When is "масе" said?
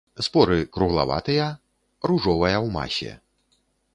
2.79-3.11